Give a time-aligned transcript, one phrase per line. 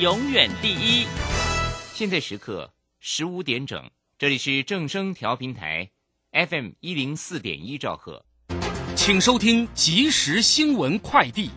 [0.00, 1.06] 永远第一。
[1.92, 5.88] 现在时刻十五点整，这里是正声调频台
[6.32, 8.24] ，FM 一零四点一兆赫，
[8.96, 11.48] 请收听即时新闻快递。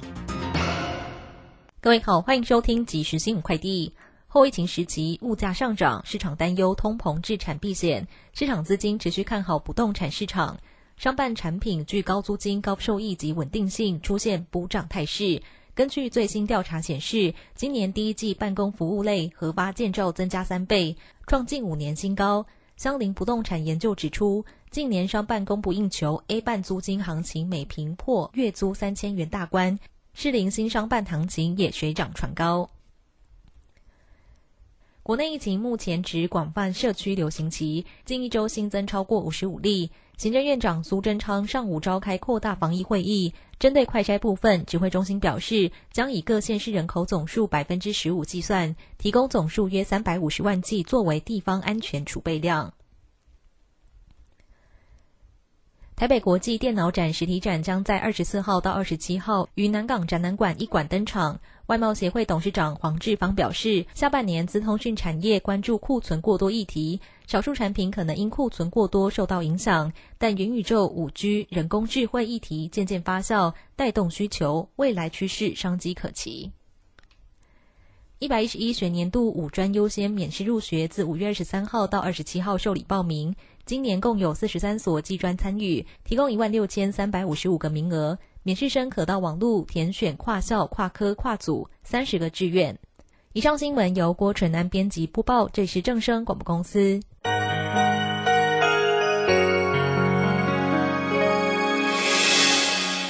[1.81, 3.91] 各位好，欢迎收听即时新闻快递。
[4.27, 10.59] 后疫情时期，物价上涨，市场担忧通膨致产避险，市场资金持续看好不动产市场。
[10.95, 15.41] 商办产品具高租金、高收益及稳定性，出现补涨态势。
[15.77, 22.43] 根据最新调查显示，今年第一季办公服务类核发建造增加三倍，创近五年新高。
[22.77, 29.77] 相邻不动产研究指出，近年商办供不应求，A 办租金行情每平破月租三千元大关，
[30.15, 32.67] 适龄新商办行情也水涨船高。
[35.03, 39.91] 国内疫情目前值广泛社区流行期，近一周新增超过五十五例。
[40.17, 52.73] 行政院长苏贞昌上午召开扩大防疫会议，针对快筛部分，指挥中心表示，将以各县市人口总数百分之十五计算，提供总数约三百五十万剂作为地方安全储备量。
[55.95, 61.39] 台北国际电脑展实体展将在二十四号到二十七号于南港展览馆一馆登场。
[61.67, 76.49] 外贸协会董事长黄志芳表示，下半年资通讯产业关注库存过多议题，少数产品可能因库存过多受到影响，但元宇宙、五 G、人工智慧议题渐渐发酵，带动需求，未来趋势商机可期。
[78.19, 83.35] 一百一十一学年度五专优先免试入学，自五月二十三号到二十七号受理报名。
[83.65, 92.79] 今年共有四十三所技专参与，提供一万六千三百五十五个名额，免试生可到网路填选跨校、跨科、跨组三十个志愿。
[93.33, 96.99] 以上新闻由郭纯安编辑播报，这是正声广播公司。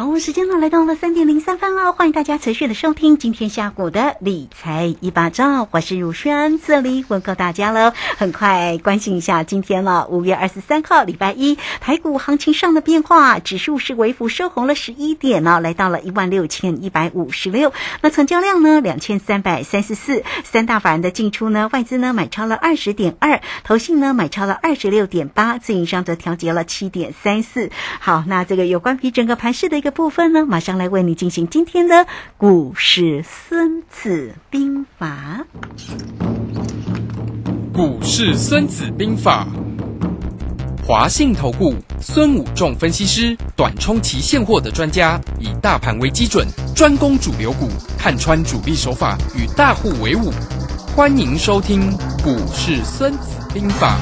[0.00, 7.92] 好，时间呢来到了三点零三分了，欢迎大家持续的收听今天下午的理财一把照，我是如轩，这里问候大家了。
[8.16, 17.70] 很快关心一下今天了，五月二十三号礼拜一，台股行情上的变化，指数是微幅收红了十一点呢，来到了一万六千一百五十六。
[18.00, 27.68] 那成交量呢两千三百三十四，三大法人的进出呢，外资呢买超了二十点二，投信呢买超了二十六点八，自营商则调节了七点三四。
[28.00, 29.89] 好，那这个有关于整个盘市的一个。
[29.90, 32.06] 部分呢，马上来为你进行今天的
[32.36, 35.44] 股市《孙子兵法》。
[37.72, 39.46] 股市《孙子兵法》，
[40.86, 47.68] 华信投顾孙武仲分析师，短冲期现货的专家，以大盘为基准，专攻主流股，
[47.98, 50.30] 看穿主力手法，与大户为伍。
[50.94, 51.90] 欢迎收听
[52.22, 53.96] 《股市《孙子兵法》，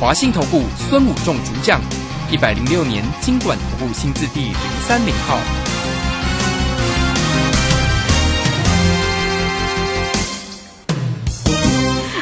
[0.00, 1.80] 华信投顾孙武仲主讲。
[2.28, 5.38] 一百零六年金管投顾新字第零三零号。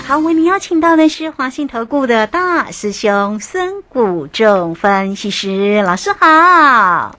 [0.07, 7.17] 好，为您邀请到的是华信投顾的大师兄孙谷仲分析师老师好。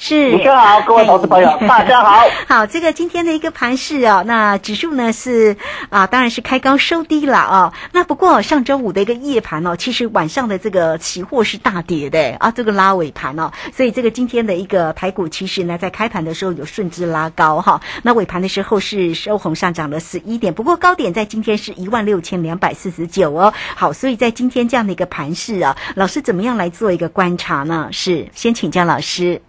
[0.00, 2.24] 是，主持好，各位投资朋友，大家好。
[2.46, 5.56] 好，这个今天的一个盘势哦，那指数呢是
[5.90, 7.72] 啊，当然是开高收低了哦。
[7.92, 23.52] 那不过上周五的一个夜盘哦，其实晚上的这个期货是大跌的啊，这个拉尾盘哦，所以这个今天的一个台股其实呢，在开盘的时候有顺势拉高哈，那尾盘的时候是收红上涨了十一点，不过高点在今天是一万六千两百四十九哦。
[23.74, 27.88] 好，所以在今天这样的一个盘势啊，老师怎么样来做一个观察呢？
[27.90, 29.42] 是先请教老师。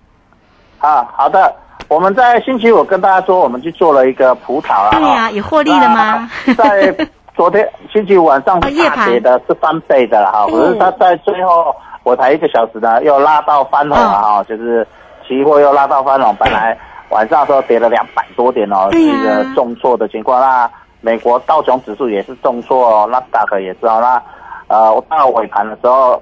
[0.80, 1.54] 啊，好的。
[1.88, 4.90] 我们在星期五跟大家说，我们去做了一个葡萄啊。
[4.92, 6.30] 对呀，有获利了吗？
[6.56, 6.96] 在
[7.36, 14.88] 昨天星期五晚上大跌的是翻倍的了哈，嗯可是它在最后我才一个小时呢，又拉到翻红了哈，就是
[15.28, 16.78] 期货又拉到翻红，本来
[17.10, 20.40] 晚上的时候跌了两百多点哦，是对呀一个重挫的情况。
[20.40, 20.70] 那
[21.02, 24.00] 美国道琼指数也是重挫哦，纳斯达克也是哦。
[24.00, 24.22] 那
[24.68, 26.22] 呃，我到尾盘的时候，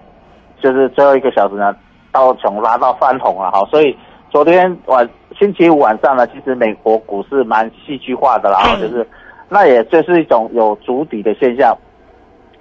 [0.62, 1.76] 就是最后一个小时呢，
[2.14, 3.98] 道琼拉到翻红了哈，所以
[4.38, 9.08] 昨天晚星期五晚上呢，其实美国股市蛮戏剧化的啦，哈嗯就是
[9.50, 11.76] 那也就是一种有筑底的现象。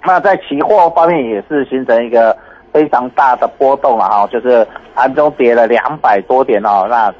[0.03, 2.35] 那在期货方面也是形成一个
[2.73, 7.13] 非常大的波动了哈，就是盘中跌了两百多点哦，那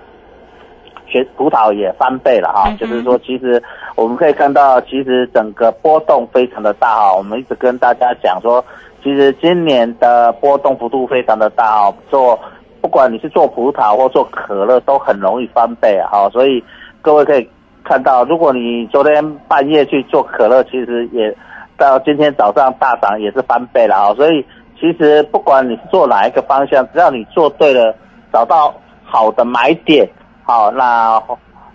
[1.06, 3.62] 学葡萄也翻倍了哈，嗯就是说其实
[3.96, 7.16] 我们可以看到，其实整个波动非常的大哈。
[7.16, 8.66] 我们一直跟大家讲说，
[9.04, 12.40] 其实今年的波动幅度非常的大哈，做
[12.82, 16.30] 不管你是做葡萄或做可乐，都很容易翻倍哈。
[16.32, 16.64] 所以
[17.02, 17.50] 各位可以
[17.84, 21.36] 看到，如果你昨天半夜去做可乐，其实也
[21.78, 24.14] 到今天早上大涨也是翻倍了哈。
[24.16, 24.46] 所以
[24.80, 27.96] 其实不管你是做哪一个方向，只要你做对了，
[28.32, 30.08] 找到好的买点，
[30.44, 31.22] 好，那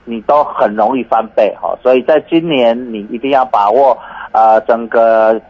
[0.05, 1.77] 你都很容易翻倍哈。
[1.83, 3.97] 所以在今年你一定要把握
[4.33, 5.41] 呃整个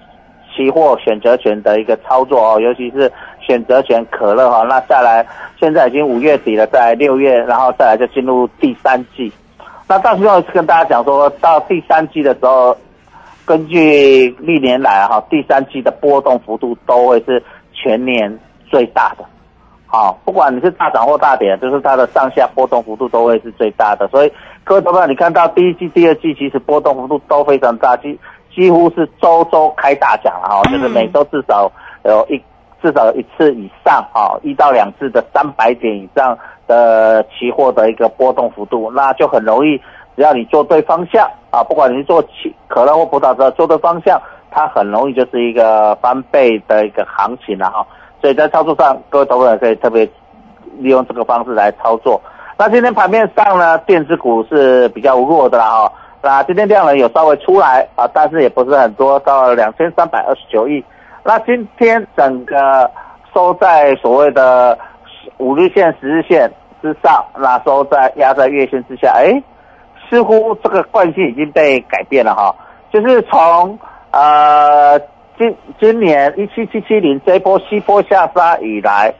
[0.54, 3.10] 期货选择权的一个操作哦，尤其是
[3.46, 4.62] 选择权可乐哈。
[4.62, 5.26] 那再来，
[5.58, 9.32] 现在已经五月底了，在六月，然后再来就进入第三季。
[9.88, 12.74] 那到时候跟大家讲说，到第三季的时候，
[13.44, 17.42] 根据历年来哈，第三季的波动幅度都会是
[17.74, 18.38] 全年
[18.70, 19.24] 最大的。
[19.86, 24.08] 好，不管你是大涨或大跌，就是它的上下波动幅度都会是最大的。
[24.08, 24.32] 所以
[24.64, 28.18] 各位朋友，你看到第一季、第二季，其实波动幅度都非常大，几
[28.54, 31.70] 几乎是周周开大奖了哈，就是每周至少
[32.04, 32.40] 有一
[32.82, 36.36] 至少一次以上啊，一到两次的三百点以上
[36.66, 39.78] 的期货的一个波动幅度，那就很容易，
[40.16, 44.20] 只要你做对方向啊，不管你做期可乐或葡萄的做对方向，
[44.50, 47.86] 它很容易就是一个翻倍的一个行情了哈。
[48.20, 50.04] 所以在操作上，各位投资者可以特别
[50.78, 52.20] 利用这个方式来操作。
[52.58, 55.92] 那今天盘面上呢，电子股是比较弱的啦哈。
[56.22, 60.84] 那今天量能有稍微出来啊，但是也不是很多，到两千三百二十九亿。
[61.24, 62.90] 那今天整个
[63.32, 64.76] 收在所谓的
[65.38, 69.42] 五日线、十日线之上，那收在压在月线之下，哎，
[70.10, 72.54] 似乎这个惯性已经被改变了哈。
[72.92, 73.78] 就是从
[74.10, 74.98] 呃
[75.38, 79.14] 今今年一七七七零这波西波下杀以来，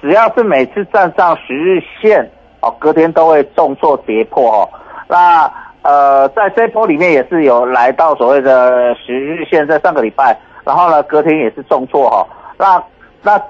[0.00, 2.30] 只要是每次站上十日线
[2.60, 4.68] 哦，隔天都会重挫跌破哦。
[5.08, 5.50] 那
[5.82, 10.36] 呃，在这波里面也是有来到所谓的十日线，在上个礼拜，
[10.68, 12.26] 然后呢隔天也是重挫哈、
[12.58, 12.82] 那
[13.22, 13.42] 那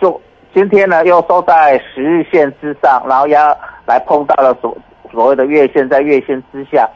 [0.00, 0.20] 就
[0.54, 3.52] 今天呢又收在十日线之上，然后压
[3.84, 4.72] 来碰到了所
[5.10, 6.88] 所谓的月线，在月线之下，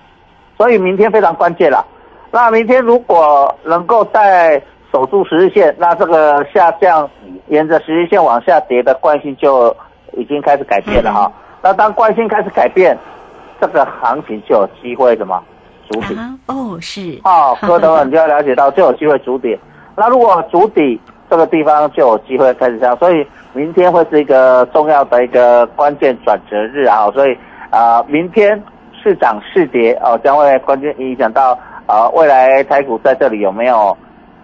[0.56, 1.84] 所以明天非常关键了。
[2.30, 4.62] 那明天如果能够再
[4.92, 7.10] 守住十日线，那这个下降
[7.48, 9.76] 沿着十日线往下跌的惯性就
[10.12, 11.32] 已经开始改变了哈。
[11.60, 12.96] 那当惯性开始改变，
[13.60, 15.42] 这个行情就有机会什么
[15.90, 16.14] 筑底。
[16.16, 19.58] 啊，哦，是，哦，各位等会你就要了解到就有机会筑底。
[19.96, 20.98] 那如果筑底
[21.28, 27.10] 这个地方就有机会开始上，所以明天会是一个重要的一个关键转折日啊。
[27.10, 27.34] 所以
[27.70, 28.62] 啊、呃明天
[29.02, 31.52] 市涨是跌哦，将会关键影响到
[31.86, 33.96] 啊、呃未来台股在这里有没有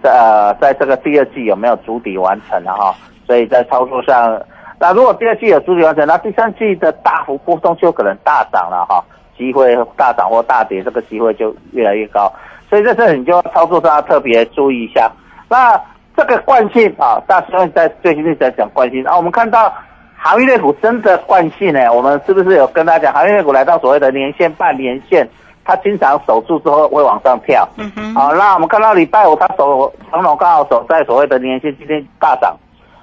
[0.03, 2.95] 在呃在这个第二季有没有筑底完成了哈。
[3.25, 4.41] 所以在操作上，
[4.79, 9.03] 那如果第二季有筑底完成，那第三季的大幅波动就可能大涨了哈，
[9.37, 12.31] 机会大涨或大跌，这个机会就越来越高。
[12.69, 15.09] 所以在这里你就要操作上要特别注意一下。
[15.47, 15.79] 那
[16.15, 19.71] 这个惯性啊，大师兄在最近一直在讲惯性啊，我们看到
[20.17, 25.27] 行业类股真的惯性呢，我们是不是有跟大家讲，行业类股来到所谓的年线、半年线，
[25.63, 27.67] 它经常守住之后会往上跳。
[27.77, 32.57] 嗯哼，好，那我们看到礼拜五它守长龙刚好守在所谓的年线，今天大涨。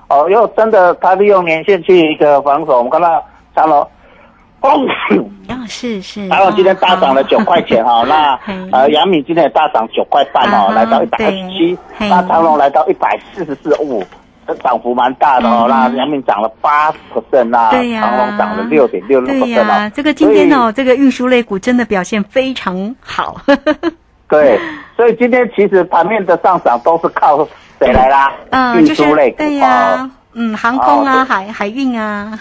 [0.08, 3.24] 哦，又真的它利用年线去一个防守，我们看到
[3.54, 3.88] 长龙，
[4.64, 4.80] 哦，
[5.46, 8.34] 啊，是是，长龙今天大涨了九块钱哈，那
[8.72, 14.02] 呃杨敏今天也大涨九块半哦，来到一百二十七，那长龙来到一百四十四，五，
[14.46, 15.66] 这涨幅蛮大的哦。
[15.66, 18.00] 嗯那杨敏涨了八 percent，那对呀。
[18.00, 19.92] 长龙涨了六点六 percent 呀，哦。
[19.94, 23.36] 这个今天哦，这个运输类股真的表现非常好，
[24.30, 24.58] 对，
[24.96, 27.46] 所以今天其实盘面的上涨都是靠
[27.78, 28.32] 谁来啦？
[28.48, 32.38] 嗯，运输类股对呀哦，嗯，航空啊，哦海海运啊，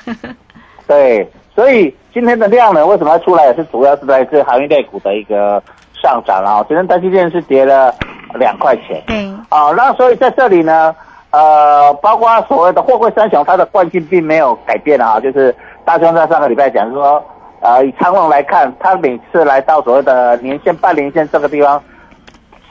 [0.88, 3.46] 对，所以今天的量呢，为什么要出来？
[3.46, 5.62] 也是主要是来自航运类股的一个
[5.94, 7.94] 上涨然后今天台积电是跌了
[8.34, 9.04] 两块钱。
[9.06, 10.96] 对，啊，那所以在这里呢，
[11.30, 15.56] 呃，包括所谓的货柜三雄，它的惯性并没有改变啊，就是
[15.86, 17.24] 大兄在上个礼拜讲说，
[17.62, 21.80] 呃，以长龙来看，它每次来到所谓的年线、半年线这个地方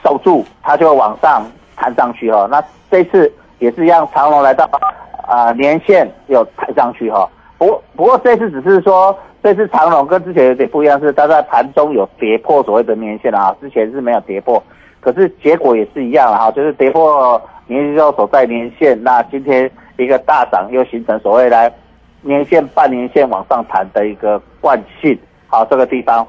[0.03, 1.45] 守住，它就会往上
[1.77, 2.47] 弹上去哈。
[2.51, 2.61] 那
[2.91, 4.65] 这次也是让，长龙来到
[5.25, 7.29] 啊、呃年线有弹上去哈。
[7.63, 14.61] 不不过这次只是说，这次长龙跟之前有点不一样，是它在盘中有跌破所谓的年线啊，之前是没有跌破，
[14.99, 21.71] 可是结果也是一样哈，就是跌破年线之后守在年线，那今天一个大涨又形成所谓来
[22.21, 25.17] 年线、半年线往上弹的一个惯性，
[25.47, 26.27] 好这个地方。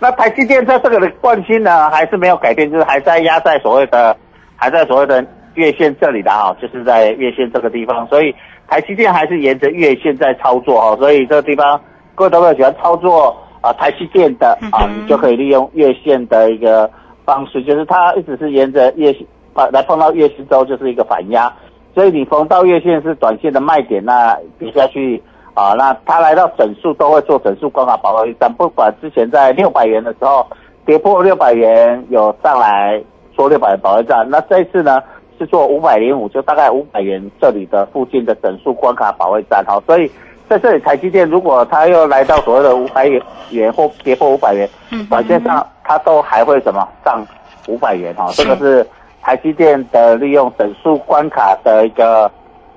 [0.00, 4.16] 那台积电在这个的惯性呢，还是没有改变，就是还在压在所谓的，
[4.56, 5.24] 还在所谓的
[5.54, 8.34] 月线这里的哈，就是在月线这个地方，所以
[8.70, 11.78] 台积电还是沿着月线在操作哈，所以这个地方
[12.14, 16.88] 各位都会喜欢操作啊台积电的啊，你就可以利用月线的一个
[17.24, 19.26] 方式，就是它一直是沿着月线
[19.72, 21.52] 来碰到月线之后就是一个反压，
[21.94, 25.22] 所以你逢到月线是短线的卖点，那跌下去。
[25.52, 30.46] 啊，那它来到整数都会做整数关卡保卫战，不管之前在六百元的时候
[30.86, 33.02] 跌破六百元有上来
[33.34, 35.02] 做六百元保卫战，那这一次呢
[35.40, 40.10] 是做五百零五，就大概五百元这里的附近的整数关卡保卫战，哈，所以
[40.46, 43.06] 在这里台积电如果它又来到所谓的五百
[43.48, 44.68] 元或跌破五百元，
[45.08, 47.26] 短线上它都还会什么上
[47.68, 48.86] 五百元哈，这个是
[49.22, 52.30] 台积电的利用整数关卡的一个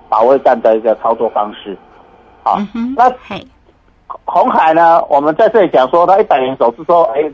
[0.08, 1.77] 保卫战的一个操作方式。
[2.43, 2.58] 好，
[2.96, 3.12] 那
[4.24, 5.03] 红海呢？
[5.10, 7.29] 我们在这里讲说，它一百元走势说，哎，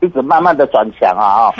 [0.00, 1.54] 一直慢慢的转强啊啊！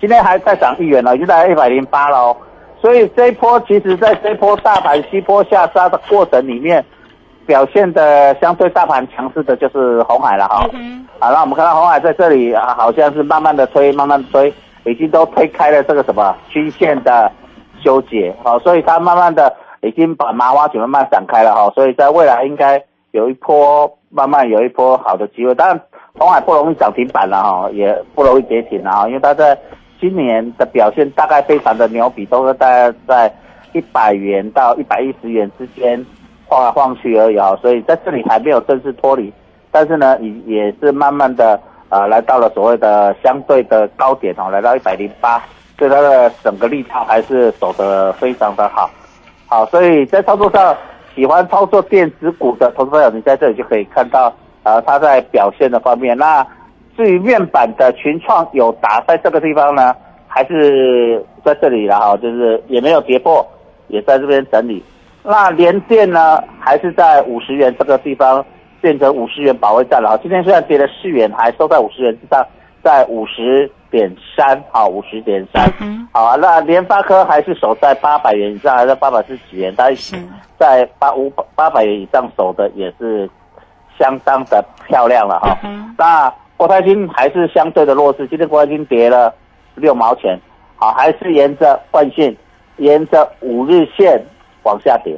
[0.00, 2.36] 今天还在涨一元了，已经在一百零八了哦。
[2.80, 6.84] 所以这一波，其实在这一波大盘西坡下杀的过程里面，
[7.46, 10.68] 表现的相对大盘强势的就是红海了哈。
[11.18, 14.52] 好，那我们看到红海在这里啊，好像是慢慢的推，慢慢的推，
[14.84, 17.30] 已经都推开了这个什么均线的
[17.82, 19.54] 纠结，好，所以它慢慢的。
[19.82, 25.54] 已经把麻花卷慢慢展开了哈，所以在未来应该有一波慢慢有一波好的机会。
[25.54, 25.80] 当然，
[26.18, 29.56] 红海不容易涨停板了哈，也不容易跌停了哈，因为它在
[30.00, 33.32] 今年的表现大概非常的牛逼，都是大概在
[33.72, 36.04] 一百元到一百一十元之间
[36.46, 39.32] 晃来晃去而已哈，所以在这里还没有正式脱离，
[39.70, 45.42] 但是呢，也也是慢慢的呃来到了所谓的相对的高点哦，来到一百零八，
[45.78, 48.88] 所以它的整个力道还是走得非常的好。
[49.46, 50.74] 好，所以在操作上，
[51.14, 56.16] 喜欢操作电子股的投资朋友，你在这里就可以看到，呃，它在表现的方面。
[56.16, 56.46] 那
[56.96, 59.94] 至于面板的群创有打在这个地方呢，
[60.26, 63.46] 还是在这里了哈，就是也没有跌破，
[63.88, 64.82] 也在这边整理。
[65.22, 68.44] 那联电呢，还是在五十元这个地方
[68.80, 70.18] 变成五十元保卫战了。
[70.18, 72.46] 今天虽然跌了四元，还收在五十元之上，
[72.82, 73.70] 在五十。
[73.88, 75.64] 点三好，五十点三，
[76.12, 76.34] 好啊。
[76.34, 79.72] 那联发科还是守在八百元以上，还是八百四几元？
[79.76, 80.16] 但是
[80.58, 83.30] 在八五八百元以上守的也是
[83.96, 85.56] 相当的漂亮了哈。
[85.96, 89.34] 那国泰金还是相对的弱势，今天国泰金跌了
[89.74, 90.38] 六毛钱，
[90.76, 92.36] 好，还是沿着惯性，
[92.76, 94.20] 沿着五日线
[94.62, 95.16] 往下跌。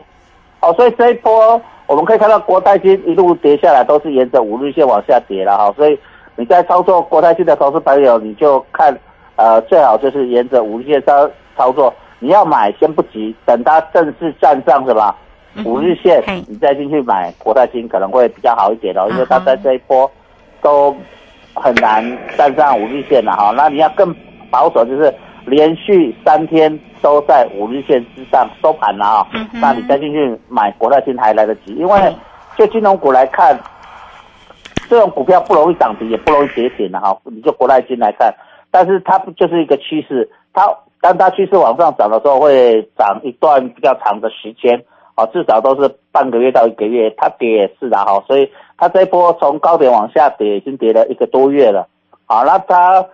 [0.61, 5.99] 好，所以这一波我们可以看到国泰金一路跌下来，都是沿着五日线往下跌了哈，所以。
[6.41, 8.97] 你在操作国泰金的投资朋友，你就看，
[9.35, 11.93] 呃，最好就是沿着五日线操操作。
[12.21, 15.17] 你要买先不急，等它正式站上是吧？
[15.65, 20.09] 五日线，你再进去买国泰金可能会比较好一点哦，因为它在这一波
[20.63, 20.97] 都
[21.59, 22.05] 很难
[22.37, 23.53] 站上五日线了哈。
[23.57, 24.15] 那你要更
[24.51, 25.13] 保守，就是
[25.45, 29.27] 连续三天都在五日线之上收盘了啊。
[29.53, 32.15] 那你再进去买国泰金还来得及，因为
[32.57, 33.59] 就金融股来看。
[34.91, 37.15] 这种股票不容易涨停，也不容易跌停的哈。
[37.25, 38.35] 你就国泰金来看，
[38.71, 40.27] 但是它不就是一个趋势？
[40.55, 40.63] 它
[41.03, 44.83] 当它趋势往上涨的时候，会涨一段比较长的时间
[45.19, 47.13] 啊，至少都是半个月到一个月。
[47.17, 51.89] 它跌也是的哈，所以它这一波从高点往下跌，已经跌了一个多月了。
[52.27, 53.05] 好，那它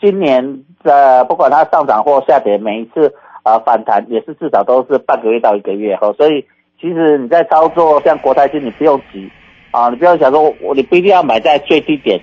[0.00, 6.12] 今年的不管它上涨或下跌，每一次啊反弹也是至少都是半个月到一个月哈。
[6.14, 6.44] 所以
[6.80, 9.30] 其实你在操作像国泰金，你不用急。
[9.72, 12.18] 啊，你不要想说，我你不一定要买在最低点，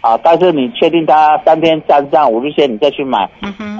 [0.00, 3.30] 啊，但是你确定它三天站上五日线，你再去买，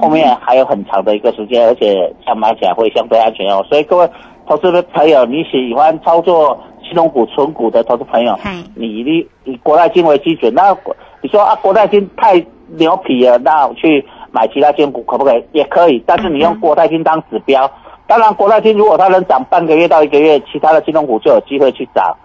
[0.01, 1.93] 后面还有很长的一个时间，而且
[2.25, 3.61] 想买起来会相对安全哦。
[3.67, 4.09] 所以各位
[4.47, 8.37] 投资的朋友，你喜欢操作金融股、纯股的投资朋友，
[8.75, 10.75] 你一定以国泰金为基准，那
[11.21, 15.43] 你说啊，国泰金太牛皮了，那去买其他金股可不可以？
[15.51, 17.69] 也可以，但是你用国泰金当指标，
[18.07, 22.15] 当然国泰金如果它能涨半个月到一个月，其他的金融股就有机会去涨。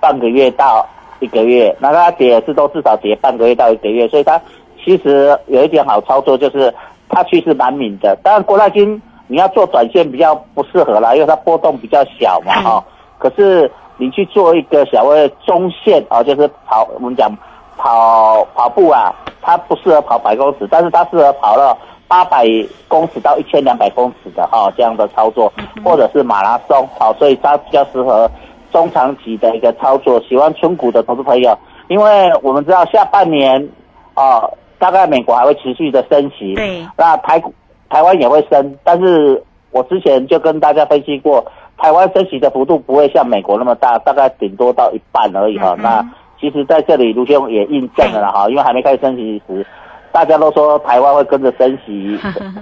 [0.00, 0.86] 半个月到
[1.18, 4.38] 一个月，那它跌也是都至少跌半个月到一个月，所以它
[4.84, 6.72] 其实有一点好操作，就是
[7.08, 8.14] 它趋势蛮敏的。
[8.22, 12.84] 当然，国泰金你要做短线比较不适合啦，因为它波动比较小嘛，哈。
[13.18, 17.30] 可是你去做一个小微中线啊，就是跑我们讲
[17.76, 21.76] 跑跑步啊，它不适合跑百公尺，但是它适合跑了
[22.06, 22.46] 八百
[22.86, 25.50] 公尺到一千两百公尺的哈这样的操作，
[25.82, 28.30] 或者是马拉松好，所以它比较适合
[28.70, 30.20] 中长期的一个操作。
[30.28, 31.56] 喜欢纯股的投资朋友，
[31.88, 33.66] 因为我们知道下半年
[34.12, 34.44] 啊，
[34.78, 37.54] 大概美国还会持续的升息，对，那台股
[37.88, 41.44] 台湾也会升，但是我之前就跟大家分析过，
[41.78, 45.74] 台湾升息的幅度不会像美国那么大，大概顶多到一半而已哈。
[45.78, 49.64] 嗯那其实在这里卢兄也印证了啦哈，因为还没开始升息时，
[50.12, 52.18] 大家都说台湾会跟着升息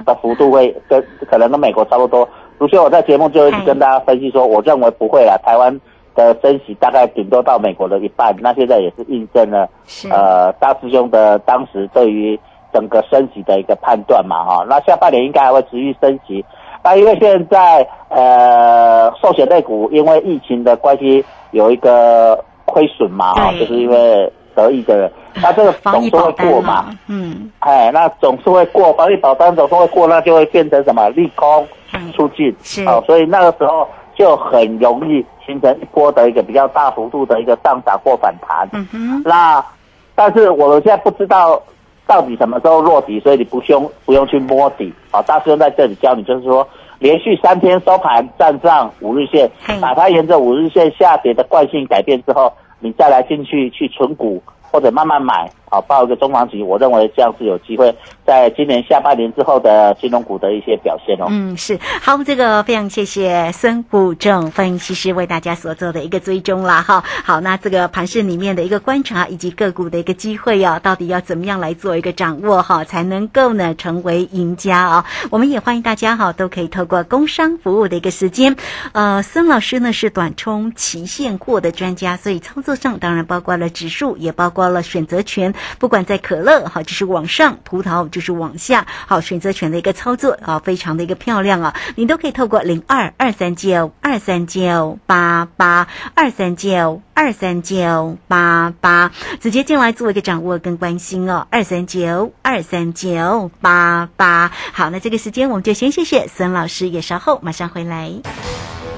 [0.06, 2.28] 的幅度会跟可能跟美国差不多。
[2.58, 5.76] 卢兄我在节目就一直跟大家分析说，我认为不会啦，台湾
[6.14, 8.32] 的升息大概顶多到美国的一半。
[8.38, 9.68] 那现在也是印证了
[10.10, 12.38] 呃大师兄的当时对于
[12.72, 14.64] 整个升息的一个判断嘛哈。
[14.68, 16.44] 那下半年应该还会持续升息。
[16.84, 23.60] 那因为现在呃寿险类股因为疫情的关系有一个亏损嘛哈，对。
[23.60, 32.84] 就是因为得益的人，那这个总是会过嘛，，嗯，哎，那总是会过，防疫保单总是会过，那就会变成什么利空嗯出尽，是。
[32.84, 38.68] 哦，所以那个时候就很容易形成一波的一个比较大幅度的一个上涨或反弹。
[38.72, 39.64] 嗯哼，那
[40.14, 41.62] 但是我们现在不知道
[42.06, 45.22] 到底什么时候落底，所以你不用不用去摸底啊。
[45.22, 46.66] 大师兄在这里教你，就是说
[46.98, 54.42] 连续三天收盘站上五日线，把它沿着五日线下跌的惯性改变之后，你再来进去去存股
[54.72, 57.94] 或者慢慢买啊，报一个中长期，我认为这样是有机会
[58.26, 61.26] 在今年下半年之后的金融股的一些表现哦。
[61.28, 67.04] 嗯，是好，这个非常谢谢孙武正分析师为大家所做的一个追踪啦，哈。
[67.24, 75.04] 好，那这个盘市里面的一个观察以及个股的一个机会哦，到底要怎么样来做一个掌握哈，才能够呢成为赢家啊？
[75.30, 78.56] 我们也欢迎大家哈，都可以透过工商服务的一个时间，
[78.92, 104.50] 呃，孙老师呢是短冲期现货的专家，所以操作上当然包括了指数，也包括了选择权，不管在可乐好就是往上，葡萄就是往下，好选择权的一个操作啊，非常的一个漂亮啊，你都可以透过零二二三九二三九八八二三九二三九八八直接进来做一个掌握跟关心哦，二三九二三九八八。
[104.72, 108.12] 好，那这个时间我们就先谢谢孙老师，也稍后马上回来。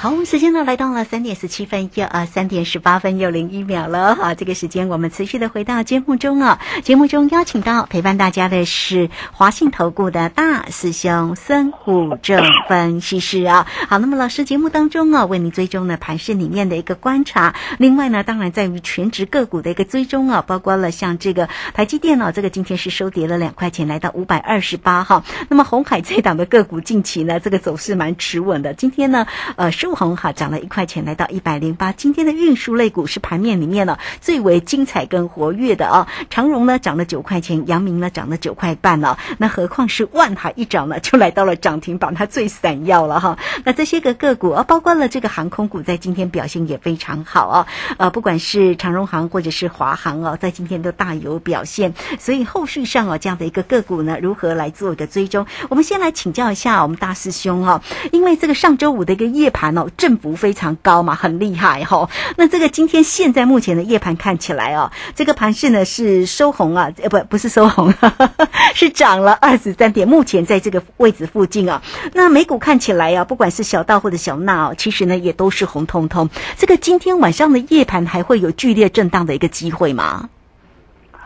[0.00, 4.14] 好，我们时间呢来到了三点十七分又啊三点十八分又零一秒了。
[4.14, 6.60] 好，这个时间我们持续的回到节目中啊。
[6.84, 13.66] 节目中邀请到陪伴大家的是华信投顾的大师兄孙虎正分析师啊。
[13.88, 17.56] 好，那么老师节目当中啊，为您追踪呢盘市里面的一个观察。
[17.78, 25.24] 另外呢，当然在于全职个股的一个追踪啊，包括了像这个台积电哦，这个今天是收跌了两块钱，来到五百二十八哈。
[25.48, 28.74] 那么红海这档的个股近期呢，这个走势蛮持稳的。
[28.74, 31.92] 今天呢，呃，收红哈涨了一块钱，来到一百零八。
[31.92, 36.08] 今天的运输类股是盘面里面呢最为精彩跟活跃的啊。
[36.30, 43.38] 长荣呢涨了九块钱，阳明呢涨了九块半了、那何况是万海一涨呢，就来到了涨停板，它最闪耀了哈。
[43.64, 47.66] 那这些个个股啊，包括了这个航空股，在今天表现也非常好啊。
[47.96, 51.94] 呃，不管是长荣航或者是华航哦，在今天都大有表现。
[52.18, 55.46] 所以后续上哦，这样的一个个股呢，如何来做一个追踪？
[55.68, 57.80] 我们先来请教一下我们大师兄哦，
[58.12, 62.08] 因为这个上周五的一个夜盘哦，振幅非常高嘛，很厉害哈、哦。
[62.36, 67.92] 那这个今天现在目前的夜盘看起来哦，这个盘势呢是收红啊，呃不不是收红，
[68.74, 71.80] 是涨了二十三点，目前在这个位置附近啊。
[72.14, 76.28] 那美股看起来啊，不管是小道或者小纳哦，其实呢也都是红彤彤。
[76.56, 80.28] 这个今天晚上的夜盘还会有剧烈震荡的一个机会吗？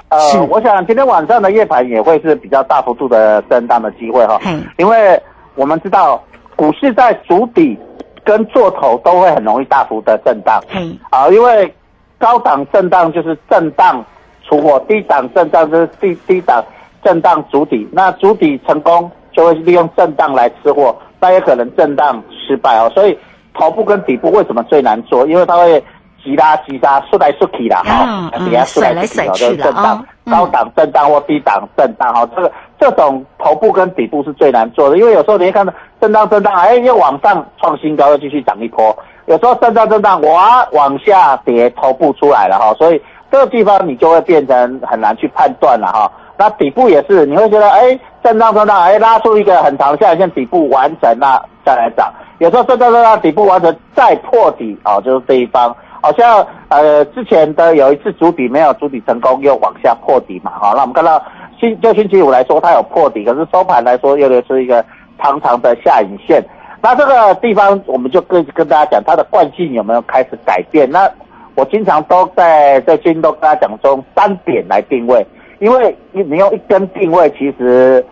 [0.09, 5.19] 呃，我想今天晚上的夜盘也会是比较大幅度的震荡的机会哈嘿，因为
[5.55, 6.23] 我们知道
[6.55, 7.79] 股市在筑底
[8.25, 11.73] 跟做头都会很容易大幅的震荡嗯，啊，因为
[12.19, 14.05] 高档震荡就是震荡
[14.49, 16.65] 出货，低档震荡就是低低档
[17.03, 23.19] 震荡筑底，那主底成功就会利用震荡来吃货，但也可能震荡失败哦，所以
[23.55, 25.27] 头部跟底部为什么最难做？
[25.27, 25.83] 因为它会。
[26.25, 38.93] 急拉急拉，速来速去啦，哈、嗯底下顺来顺去的就是震荡哦，嗯高档震荡或低档震荡哈，这个这种头部跟底部是最难做的，因为有时候你会看到震荡震荡，哎，又往上创新高，又继续涨一波；
[39.27, 46.11] 有时候震荡震荡，哇，往下跌，头部出来了哈，所以这个地方你就会变成很难去判断了哈。
[46.37, 52.09] 那底部也是，你会觉得哎，震荡震荡，哎，拉出一个很长下影线，底部完成那再来涨；
[52.41, 55.73] 有时候震荡震荡，底部完成再破底哦，就是这一方。
[56.01, 61.23] 好像呃之前的有一次主底没有主底成功，又往下破底嘛，哈，那我们看到
[61.61, 64.85] 星就星期五来说，它有破底，可是收盘来说又留出一个
[65.23, 66.45] 长长的下影线。
[66.83, 70.91] 那这个地方我们就跟跟大家讲，它的惯性有没有开始改变？
[70.91, 71.09] 那
[71.55, 75.25] 我经常都在在最近都跟大家讲，从三点来定位，
[75.61, 78.05] 因为你你用一根定位，其实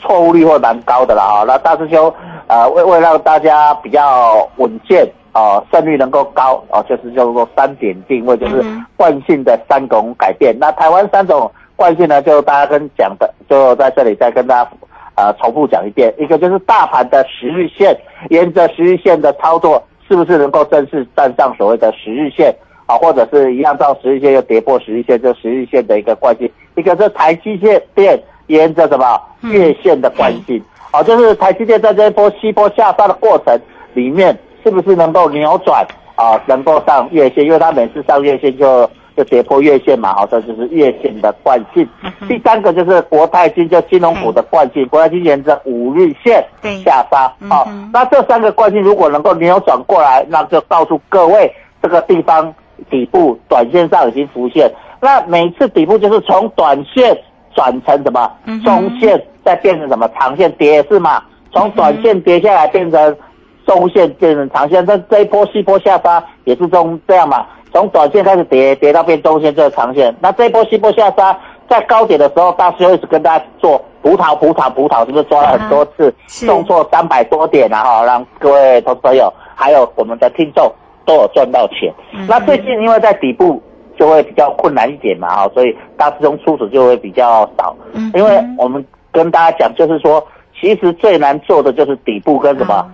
[0.00, 1.44] 错误率会蛮高的啦，哈。
[1.46, 2.14] 那大师兄
[2.46, 5.06] 呃为为让大家比较稳健。
[5.34, 8.62] 哦，胜率能够高哦，就是叫做三点定位，就是
[8.98, 10.54] 惯性的三种改变。
[10.60, 14.70] 那台湾三种惯性呢，就大家跟讲的，就在这里再跟大家
[15.16, 16.12] 呃重复讲一遍。
[16.18, 17.96] 一个就是大盘的十日线，
[18.30, 22.54] 沿着十日线的操作，是不是能够正式站上所谓的十日线
[22.86, 22.96] 啊？
[22.96, 26.50] 或者是一样到十日线又跌破十日线，这十日线的一个惯性。
[26.76, 27.56] 一个是台积
[27.94, 33.58] 电沿着什么月线的惯性，哦，就是台积电在这一波西波下杀的过程
[33.94, 34.38] 里面。
[34.64, 36.40] 是不是能够扭转啊？
[36.46, 41.88] 能够上月线，因为它每次上月线就就跌破月线嘛，好，这就是月线的惯性。
[42.28, 46.44] 第三个就是国泰金，就金融股的惯性，国泰金沿着五日线
[46.84, 52.54] 下杀，好，那这三个惯性如果能够扭转过来，那就告诉各位，这个地方
[52.90, 54.72] 底部短线上已经浮现。
[55.00, 57.16] 那每次底部就是从短线
[57.54, 58.30] 转成什么
[58.64, 61.22] 中线，再变成什么长线跌是嘛？
[61.52, 63.16] 从短线跌下来变成。
[63.64, 67.46] 中线变成长线，但这一波西波下杀也是中这样嘛？
[67.72, 70.14] 从短线开始跌，跌到变中线，这是长线。
[70.20, 76.14] 那这一波西波下杀，在高点的时候，大师一直跟大家做葡萄，葡萄，葡萄，是不是抓了很多次，
[76.46, 77.82] 重挫三百多点啊？
[77.82, 80.70] 哈，让各位投资朋友还有我们的听众
[81.06, 81.92] 都有赚到钱。
[82.28, 83.62] 那最近因为在底部
[83.98, 87.74] 就会比较困难一点嘛，哈，所以大师兄出手就会比较少。
[87.94, 90.22] 嗯，因为我们跟大家讲，就是说，
[90.60, 92.86] 其实最难做的就是底部跟什么。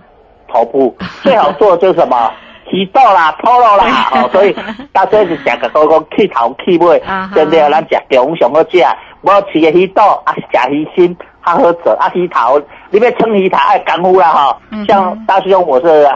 [0.51, 2.31] 头部最好做的就是什么？
[2.69, 4.55] 提豆啦、 拖肉啦，哦，所以
[4.93, 7.01] 大家是食个都讲去头去尾，
[7.35, 8.83] 真的咱食中上好食。
[9.21, 14.57] 我饲个鱼肚啊，食鱼心较好做啊，鱼头你要称鱼头爱功夫啦哈。
[14.87, 16.07] 像大师兄，我是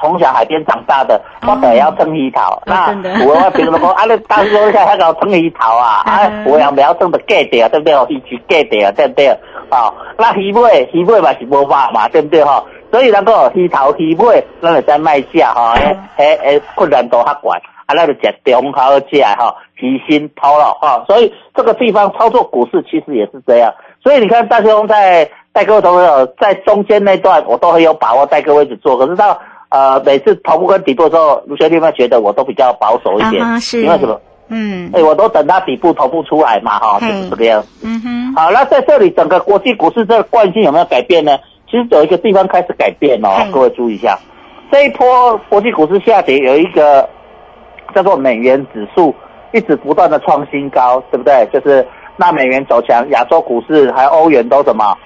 [0.00, 2.40] 从小海边长大的，我本要称鱼头。
[2.66, 8.14] 那我我别人讲啊，你大师兄在那个称鱼头啊， 啊，我也不要称的价掉，对不对？
[8.14, 9.28] 鱼去价掉，对不对？
[9.70, 12.62] 哦，那鱼尾鱼尾嘛是无法嘛，对不对哈？
[12.94, 17.50] 所以咱个鱼头鱼尾，咱就在卖价哈，诶诶诶，困难度较悬，
[17.86, 23.74] 啊，那就食中好食哈，鱼心掏了哈，所以这个地方操作股市其实也是这样。
[24.00, 28.96] 所以你看大兄在带各位朋友在中间那段，我都很有把握带各位去做。
[28.96, 29.36] 可是到
[29.70, 34.20] 呃每次头部跟底部的时候，卢学弟们觉得我都比较保守一点是，因为什么？
[34.46, 37.68] 嗯，哎，我都等它底部头部出来嘛哈，就是这个样子。
[37.82, 38.34] 嗯哼。
[38.36, 41.36] 好，那在这里整个国际股市这个惯性有没有改变呢？
[41.74, 44.16] 其实有一个地方开始改变哦，各位注意一下，
[44.70, 47.08] 这一波国际股市下跌有一个
[47.92, 49.12] 叫做美元指数
[49.52, 51.44] 一直不断的创新高，对不对？
[51.52, 51.84] 就是
[52.16, 54.96] 那美元走强，亚洲股市还有欧元都什么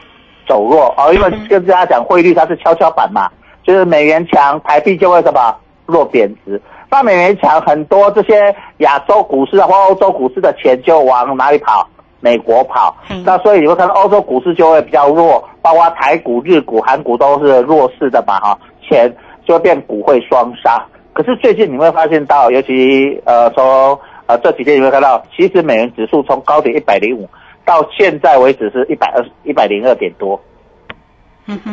[0.47, 3.31] 走弱哦，因为跟大家讲汇率它是跷跷板嘛，
[3.63, 6.61] 就是美元强，台币就会什么弱贬值。
[6.91, 11.89] 那美元强，很多这些亚洲股市或欧洲股市的钱就往哪里跑？
[12.21, 19.15] 美国跑，那所以你会看到欧洲股市就会比较弱，包括台股、日股、韩股都是弱势的嘛，哈，钱
[19.47, 20.83] 就会变股汇双杀。
[21.13, 27.29] 可是最近你会发现到，尤其呃从呃这几天你会看到，其实美元指数从高点一百零五
[27.67, 30.41] 到现在为止是一百二一百零二点多，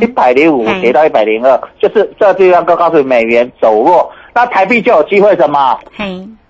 [0.01, 5.79] 一百零五跌到一百零二，就是这地方刚告诉你美元走弱，那台币就有机会什么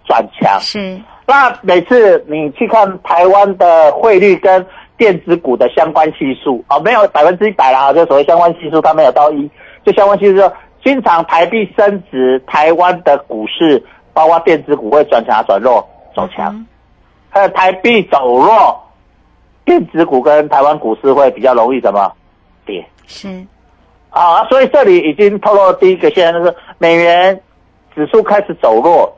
[0.07, 0.99] 转强是。
[1.27, 4.65] 那每次你去看台湾的汇率跟
[4.97, 9.49] 电子股的相关系数啊，没有百分之一百啦，就所谓相关系数，它没有到一，
[9.85, 10.53] 就相关系数说，
[10.83, 16.65] 经常台币升值，台湾的股市包括电子股会转强转弱走强，
[17.29, 18.81] 还有台币走弱，
[19.65, 22.11] 电子股跟台湾股市会比较容易怎么
[22.65, 22.85] 跌？
[23.05, 23.45] 是，
[24.09, 27.39] 啊，所以这里已经透露第一个现象就是美元
[27.93, 29.13] 指数开始走弱，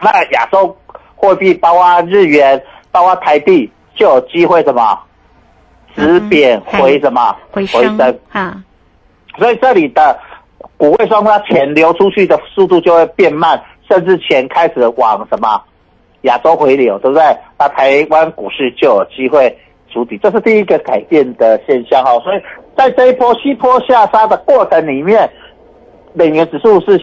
[0.00, 0.76] 那亚洲。
[1.22, 2.58] 货币包括日元，
[2.90, 4.98] 包括台币，就有机会什么，
[5.94, 8.56] 止贬回什么回升啊。
[9.38, 10.18] 所以这里的
[10.78, 15.62] 股汇双方钱流出去的速度就会变慢，甚至钱开始往什么
[16.22, 17.22] 亚洲回流，对不对？
[17.58, 19.54] 那台湾股市就有机会
[19.92, 22.18] 筑底，这是第一个改变的现象哈。
[22.20, 22.40] 所以
[22.74, 25.30] 在这一波西坡下杀的过程里面，
[26.14, 26.98] 美元指数是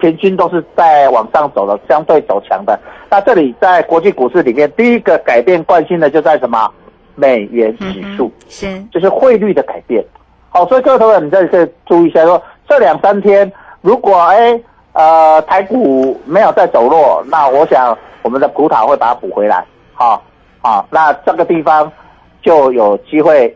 [0.00, 2.78] 平均都是在往上走的，相对走强的。
[3.08, 6.68] 那这里在国际股市里面，第一个改变惯性的就在什么？
[7.16, 10.02] 美元指数是，就是汇率的改变。
[10.48, 14.58] 好，所以各位同学，你这里可以注意一下，说这两三天如果哎
[14.94, 19.62] 呃台股没有再走弱，那我想我们的股塔会把它补回来。
[19.92, 20.22] 好，
[20.62, 21.92] 好，那这个地方
[22.40, 23.54] 就有机会，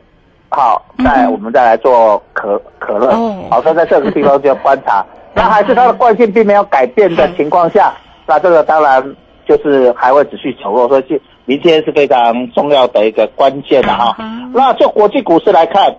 [0.50, 3.12] 好，再我们再来做可可乐。
[3.48, 5.02] 好，所以在这个地方就要观察。
[5.34, 7.92] 那还是它的惯性并没有改变的情况下，
[8.24, 9.16] 那这个当然
[9.46, 14.16] 就是还会持续走弱，所以就明天是非常重要的一个关键的哈。
[14.52, 15.96] 那就国际股市来看，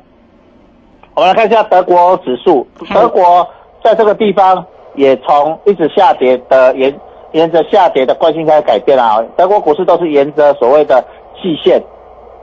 [1.13, 3.45] 我们来看一下德国指数，德国
[3.83, 6.97] 在这个地方也从一直下跌的沿
[7.33, 9.23] 沿着下跌的惯性开始改变了啊。
[9.35, 11.03] 德国股市都是沿着所谓的
[11.35, 11.83] 季线，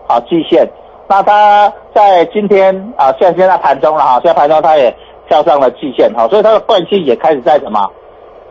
[0.07, 0.69] 好季线。
[1.09, 4.95] 那它在今天啊，现在现在盘中了哈，现在盘中它也。
[5.33, 7.91] 跳上了季线哈，所以它的惯性也开始在什么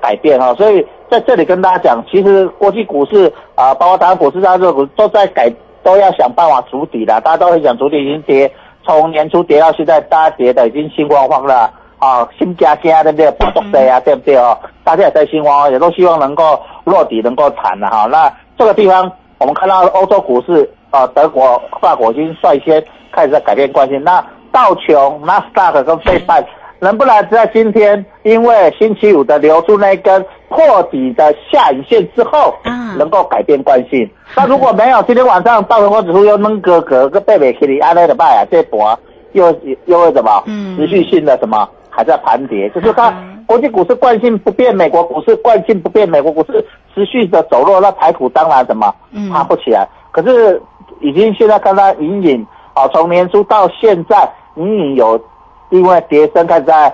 [0.01, 5.47] 改变哈，所以在这里跟大家讲，其实国际股市啊，包括台湾股市、大陆股都在改，
[5.83, 7.21] 都要想办法筑底的。
[7.21, 8.51] 大家都会讲筑底已经跌，
[8.83, 13.29] 从年初跌到现在，大家跌的已经心慌慌了啊，心加加对不对？
[13.33, 14.57] 不懂的呀，对不对哦？
[14.83, 18.07] 大家也在心慌，也都希望能够落底，能够谈了哈。
[18.09, 24.03] 那这个地方我们看到欧洲股市啊，德国、法国已经率先开始在改变惯性。
[24.03, 24.19] 那
[24.51, 26.43] 道琼、纳斯达克跟费半。
[26.83, 32.55] 能不能在今天，因为星期五的留出那根破底的下影线之后，
[32.97, 34.09] 能够改变惯性？
[34.35, 38.97] 那如果没有，今天晚上道琼斯指数又能个个个贝贝克里安内的拜啊，这波
[39.33, 40.43] 又又会什么？
[40.75, 42.67] 持续性的什么还在盘跌？
[42.71, 43.13] 就是它
[43.45, 46.65] 国际股市惯性不变，美国股市惯性不变，美国股市
[46.95, 48.91] 持续的走弱，那台股当然什么
[49.31, 49.87] 爬不起来。
[50.11, 50.59] 可是
[50.99, 55.21] 已经现在看到隐隐啊，从年初到现在隐隐有。
[55.71, 56.93] 因为跌升开始在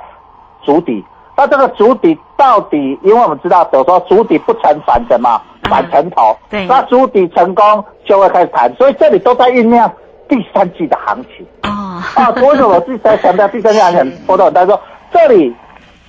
[0.63, 1.03] 筑底，
[1.35, 9.91] 那这个筑底到底，因为我们知道，有时候筑底不成反什么反成头，对，那筑底成功就会开始弹，所以这里都在酝酿
[10.29, 12.29] 第三季的行情啊啊！
[12.37, 14.51] 为什么我自己在强调第三季行情波动？
[14.53, 14.79] 他说
[15.11, 15.53] 这里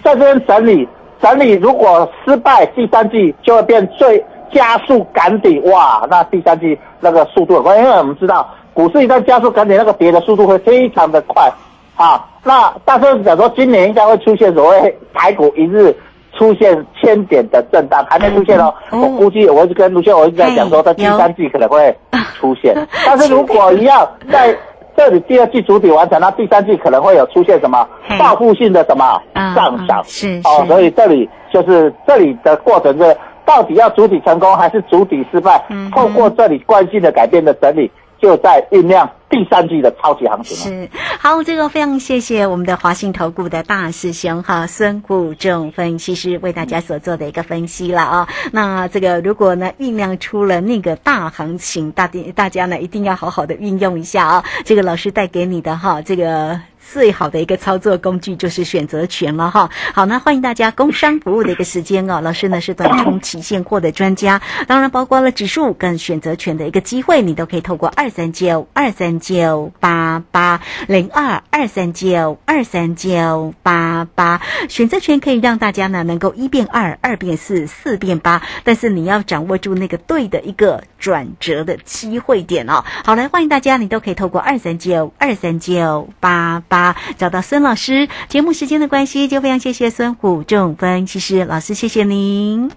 [0.05, 0.89] 在这边整理
[1.21, 6.07] 整理，如果失败，第三季就会变最加速赶底哇！
[6.11, 11.51] 那第三季那个速度很快，因为我们知道股市一旦加速赶底，那个跌的速度会非常的快。
[11.99, 15.95] 啊，那大师讲说，今年应该会出现所谓台股一日
[16.39, 18.73] 出现千点的震荡，还没出现哦。
[18.93, 21.93] 我估计，我是跟卢秀我一直在讲说，在第三季可能会
[22.39, 22.73] 出现。
[23.05, 24.57] 但是如果一样在
[24.97, 27.85] 这里第二季主体完成，那第三季可能会有出现什么
[28.17, 29.21] 报复性的什么
[29.57, 30.01] 上涨？
[30.05, 35.61] 是哦，所以这里就是这里的过程是到底要主体成功还是主体失败？
[35.93, 37.91] 透过这里惯性的改变的整理。
[38.21, 40.57] 就在酝酿第三季的超级行情。
[40.57, 48.29] 是好，这个非常谢谢我们的华信投顾的大师兄哈孙谷正分析师为大家所做的一个分析了啊。
[48.53, 54.45] 那这个如果呢酝酿出了那个大行情，大定大家呢一定要好好的运用一下啊。
[54.65, 56.61] 这个老师带给你的哈这个。
[56.91, 59.69] 最好的一个操作工具就是选择权了哈。
[59.93, 62.21] 好，那欢迎大家工商服务的一个时间哦。
[62.23, 82.83] 老师呢是短冲期现货的专家，当然包括了指数跟选择权的一个机会，你都可以透过二三九二三九八八零二二三九二三九八八选择权可以让大家呢能够一变二，二变四，四变八，但是你要掌握住那个对的一个转折的机会点哦。
[83.05, 86.78] 好，来欢迎大家，你都可以透过二三九二三九八八。
[87.17, 92.71] 找到孙老师，节目时间的关系，就非常谢谢孙虎仲分析师老师，谢谢您。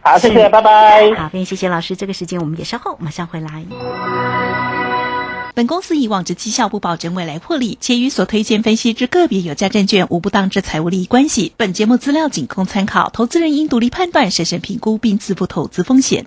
[0.00, 1.12] 好，谢谢，拜拜。
[1.14, 3.64] 好，非常谢谢老师，这个时间我们也稍后马上回来。
[5.54, 11.52] 本公司以往之绩效不保证未来获利，且与所推荐分析之个别有价证券无不当之财务利益关系。
[11.56, 16.26] 本节目资料仅供参考，投资人应独立判断、审慎评估并自负投资风险。